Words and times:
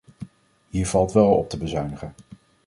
Hier 0.69 0.87
valt 0.87 1.11
wel 1.11 1.27
op 1.31 1.49
te 1.49 1.57
bezuinigen. 1.57 2.13